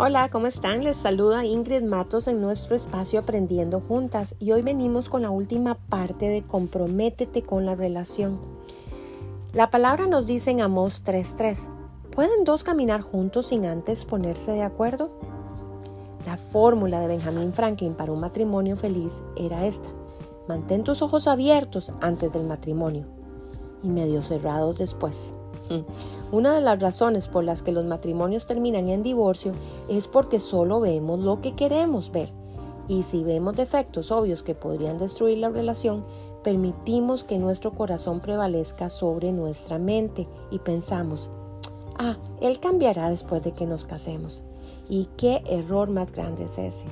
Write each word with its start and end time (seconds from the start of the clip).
Hola, 0.00 0.28
¿cómo 0.30 0.46
están? 0.46 0.84
Les 0.84 0.96
saluda 0.96 1.44
Ingrid 1.44 1.82
Matos 1.82 2.28
en 2.28 2.40
nuestro 2.40 2.76
espacio 2.76 3.18
Aprendiendo 3.18 3.80
Juntas 3.80 4.36
y 4.38 4.52
hoy 4.52 4.62
venimos 4.62 5.08
con 5.08 5.22
la 5.22 5.30
última 5.30 5.74
parte 5.74 6.28
de 6.28 6.44
Comprométete 6.44 7.42
con 7.42 7.66
la 7.66 7.74
relación. 7.74 8.38
La 9.52 9.70
palabra 9.70 10.06
nos 10.06 10.28
dice 10.28 10.52
en 10.52 10.60
Amós 10.60 11.02
3:3, 11.04 11.68
¿pueden 12.14 12.44
dos 12.44 12.62
caminar 12.62 13.00
juntos 13.00 13.46
sin 13.48 13.66
antes 13.66 14.04
ponerse 14.04 14.52
de 14.52 14.62
acuerdo? 14.62 15.10
La 16.24 16.36
fórmula 16.36 17.00
de 17.00 17.08
Benjamin 17.08 17.52
Franklin 17.52 17.94
para 17.94 18.12
un 18.12 18.20
matrimonio 18.20 18.76
feliz 18.76 19.20
era 19.36 19.66
esta, 19.66 19.88
mantén 20.46 20.84
tus 20.84 21.02
ojos 21.02 21.26
abiertos 21.26 21.90
antes 22.00 22.32
del 22.32 22.44
matrimonio 22.44 23.04
y 23.82 23.88
medio 23.88 24.22
cerrados 24.22 24.78
después. 24.78 25.34
Una 26.32 26.54
de 26.54 26.60
las 26.60 26.78
razones 26.80 27.28
por 27.28 27.44
las 27.44 27.62
que 27.62 27.72
los 27.72 27.84
matrimonios 27.84 28.46
terminan 28.46 28.88
en 28.88 29.02
divorcio 29.02 29.52
es 29.88 30.08
porque 30.08 30.40
solo 30.40 30.80
vemos 30.80 31.20
lo 31.20 31.40
que 31.40 31.54
queremos 31.54 32.10
ver. 32.10 32.32
Y 32.88 33.02
si 33.02 33.22
vemos 33.22 33.54
defectos 33.54 34.10
obvios 34.10 34.42
que 34.42 34.54
podrían 34.54 34.98
destruir 34.98 35.38
la 35.38 35.50
relación, 35.50 36.04
permitimos 36.42 37.24
que 37.24 37.38
nuestro 37.38 37.72
corazón 37.72 38.20
prevalezca 38.20 38.88
sobre 38.88 39.32
nuestra 39.32 39.78
mente 39.78 40.26
y 40.50 40.58
pensamos, 40.58 41.30
ah, 41.98 42.16
él 42.40 42.60
cambiará 42.60 43.10
después 43.10 43.42
de 43.42 43.52
que 43.52 43.66
nos 43.66 43.84
casemos. 43.84 44.42
¿Y 44.88 45.06
qué 45.16 45.42
error 45.46 45.90
más 45.90 46.12
grande 46.12 46.44
es 46.44 46.56
ese? 46.56 46.86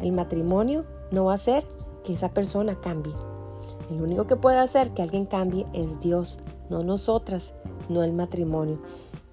El 0.00 0.12
matrimonio 0.12 0.84
no 1.10 1.26
va 1.26 1.32
a 1.32 1.36
hacer 1.36 1.66
que 2.04 2.14
esa 2.14 2.30
persona 2.30 2.80
cambie. 2.80 3.12
El 3.90 4.02
único 4.02 4.26
que 4.26 4.36
puede 4.36 4.58
hacer 4.58 4.92
que 4.92 5.02
alguien 5.02 5.26
cambie 5.26 5.66
es 5.72 6.00
Dios, 6.00 6.38
no 6.70 6.82
nosotras, 6.82 7.54
no 7.88 8.02
el 8.02 8.12
matrimonio. 8.12 8.78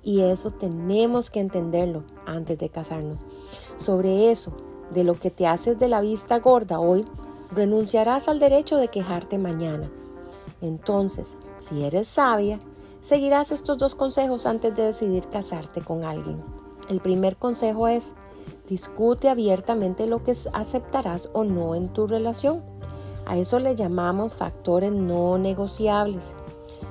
Y 0.03 0.21
eso 0.21 0.51
tenemos 0.51 1.29
que 1.29 1.39
entenderlo 1.39 2.03
antes 2.25 2.57
de 2.57 2.69
casarnos. 2.69 3.19
Sobre 3.77 4.31
eso, 4.31 4.53
de 4.93 5.03
lo 5.03 5.15
que 5.15 5.31
te 5.31 5.47
haces 5.47 5.79
de 5.79 5.87
la 5.87 6.01
vista 6.01 6.39
gorda 6.39 6.79
hoy, 6.79 7.05
renunciarás 7.51 8.27
al 8.27 8.39
derecho 8.39 8.77
de 8.77 8.89
quejarte 8.89 9.37
mañana. 9.37 9.89
Entonces, 10.61 11.35
si 11.59 11.83
eres 11.83 12.07
sabia, 12.07 12.59
seguirás 13.01 13.51
estos 13.51 13.77
dos 13.77 13.95
consejos 13.95 14.45
antes 14.45 14.75
de 14.75 14.83
decidir 14.83 15.27
casarte 15.27 15.81
con 15.81 16.03
alguien. 16.03 16.43
El 16.89 16.99
primer 16.99 17.37
consejo 17.37 17.87
es, 17.87 18.11
discute 18.67 19.29
abiertamente 19.29 20.07
lo 20.07 20.23
que 20.23 20.35
aceptarás 20.53 21.29
o 21.33 21.43
no 21.43 21.75
en 21.75 21.89
tu 21.89 22.07
relación. 22.07 22.63
A 23.25 23.37
eso 23.37 23.59
le 23.59 23.75
llamamos 23.75 24.33
factores 24.33 24.91
no 24.91 25.37
negociables. 25.37 26.35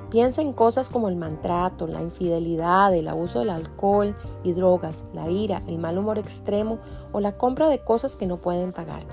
Piensa 0.09 0.41
en 0.41 0.53
cosas 0.53 0.89
como 0.89 1.09
el 1.09 1.15
maltrato, 1.15 1.87
la 1.87 2.01
infidelidad, 2.01 2.93
el 2.93 3.07
abuso 3.07 3.39
del 3.39 3.49
alcohol 3.49 4.15
y 4.43 4.53
drogas, 4.53 5.03
la 5.13 5.29
ira, 5.29 5.61
el 5.67 5.79
mal 5.79 5.97
humor 5.97 6.19
extremo 6.19 6.79
o 7.11 7.19
la 7.19 7.37
compra 7.37 7.69
de 7.69 7.79
cosas 7.79 8.15
que 8.15 8.27
no 8.27 8.37
pueden 8.37 8.71
pagar. 8.71 9.03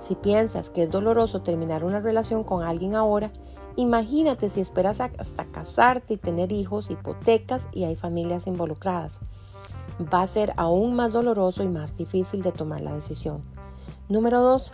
Si 0.00 0.14
piensas 0.14 0.70
que 0.70 0.84
es 0.84 0.90
doloroso 0.90 1.42
terminar 1.42 1.84
una 1.84 2.00
relación 2.00 2.44
con 2.44 2.62
alguien 2.62 2.94
ahora, 2.94 3.32
imagínate 3.76 4.50
si 4.50 4.60
esperas 4.60 5.00
hasta 5.00 5.46
casarte 5.46 6.14
y 6.14 6.18
tener 6.18 6.52
hijos, 6.52 6.90
hipotecas 6.90 7.68
y 7.72 7.84
hay 7.84 7.96
familias 7.96 8.46
involucradas. 8.46 9.20
Va 10.12 10.22
a 10.22 10.26
ser 10.26 10.52
aún 10.56 10.94
más 10.94 11.12
doloroso 11.12 11.62
y 11.62 11.68
más 11.68 11.96
difícil 11.96 12.42
de 12.42 12.52
tomar 12.52 12.82
la 12.82 12.92
decisión. 12.92 13.42
Número 14.08 14.42
2. 14.42 14.72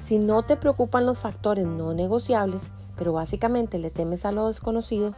Si 0.00 0.18
no 0.18 0.44
te 0.44 0.56
preocupan 0.56 1.04
los 1.04 1.18
factores 1.18 1.66
no 1.66 1.92
negociables, 1.92 2.70
pero 3.00 3.14
básicamente 3.14 3.78
le 3.78 3.90
temes 3.90 4.26
a 4.26 4.30
lo 4.30 4.48
desconocido, 4.48 5.14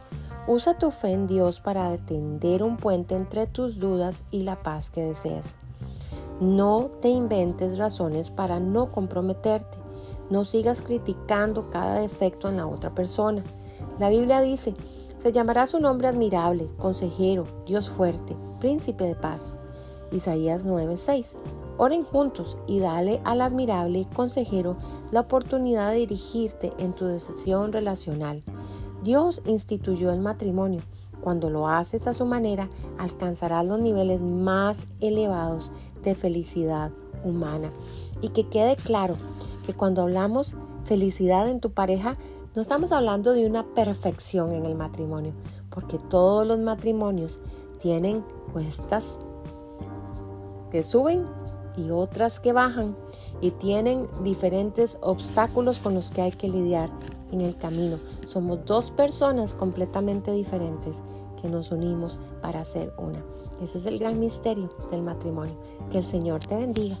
usa 0.47 0.77
tu 0.77 0.89
fe 0.89 1.11
en 1.11 1.27
Dios 1.27 1.59
para 1.59 1.97
tender 1.97 2.63
un 2.63 2.77
puente 2.77 3.13
entre 3.13 3.45
tus 3.45 3.77
dudas 3.77 4.23
y 4.31 4.43
la 4.43 4.63
paz 4.63 4.89
que 4.89 5.01
deseas. 5.01 5.57
No 6.39 6.89
te 7.01 7.09
inventes 7.09 7.77
razones 7.77 8.31
para 8.31 8.61
no 8.61 8.89
comprometerte. 8.89 9.77
No 10.29 10.45
sigas 10.45 10.81
criticando 10.81 11.69
cada 11.71 11.95
defecto 11.95 12.47
en 12.47 12.55
la 12.55 12.67
otra 12.67 12.95
persona. 12.95 13.43
La 13.99 14.07
Biblia 14.07 14.39
dice, 14.39 14.73
se 15.17 15.33
llamará 15.33 15.67
su 15.67 15.81
nombre 15.81 16.07
admirable, 16.07 16.69
consejero, 16.77 17.47
Dios 17.65 17.89
fuerte, 17.89 18.37
príncipe 18.61 19.03
de 19.03 19.15
paz. 19.15 19.43
Isaías 20.13 20.63
9:6. 20.65 21.33
Oren 21.77 22.05
juntos 22.05 22.57
y 22.65 22.79
dale 22.79 23.19
al 23.25 23.41
admirable 23.41 24.07
consejero 24.15 24.77
la 25.13 25.19
oportunidad 25.19 25.91
de 25.91 25.97
dirigirte 25.97 26.73
en 26.79 26.91
tu 26.93 27.05
decisión 27.05 27.71
relacional. 27.71 28.41
Dios 29.03 29.43
instituyó 29.45 30.11
el 30.11 30.19
matrimonio. 30.19 30.81
Cuando 31.21 31.51
lo 31.51 31.67
haces 31.67 32.07
a 32.07 32.15
su 32.15 32.25
manera, 32.25 32.67
alcanzarás 32.97 33.63
los 33.63 33.79
niveles 33.79 34.21
más 34.21 34.87
elevados 35.01 35.71
de 36.01 36.15
felicidad 36.15 36.91
humana. 37.23 37.71
Y 38.21 38.29
que 38.29 38.49
quede 38.49 38.75
claro 38.75 39.15
que 39.67 39.75
cuando 39.75 40.01
hablamos 40.01 40.57
felicidad 40.83 41.47
en 41.47 41.59
tu 41.59 41.73
pareja, 41.73 42.17
no 42.55 42.63
estamos 42.63 42.91
hablando 42.91 43.33
de 43.33 43.45
una 43.45 43.67
perfección 43.75 44.51
en 44.51 44.65
el 44.65 44.73
matrimonio, 44.73 45.33
porque 45.69 45.99
todos 45.99 46.47
los 46.47 46.57
matrimonios 46.57 47.39
tienen 47.79 48.25
cuestas 48.51 49.19
que 50.71 50.81
suben 50.81 51.27
y 51.77 51.91
otras 51.91 52.39
que 52.39 52.51
bajan 52.51 52.95
y 53.43 53.51
tienen 53.51 54.07
diferentes 54.23 54.97
obstáculos 55.01 55.77
con 55.79 55.93
los 55.95 56.11
que 56.11 56.21
hay 56.21 56.31
que 56.31 56.47
lidiar 56.47 56.89
en 57.29 57.41
el 57.41 57.57
camino. 57.57 57.97
Somos 58.25 58.63
dos 58.65 58.89
personas 58.89 59.53
completamente 59.53 60.31
diferentes 60.31 61.01
que 61.41 61.49
nos 61.49 61.69
unimos 61.73 62.21
para 62.41 62.63
ser 62.63 62.93
una. 62.97 63.21
Ese 63.61 63.79
es 63.79 63.85
el 63.85 63.99
gran 63.99 64.17
misterio 64.17 64.69
del 64.91 65.01
matrimonio. 65.01 65.55
Que 65.91 65.97
el 65.97 66.05
Señor 66.05 66.39
te 66.39 66.55
bendiga. 66.55 66.95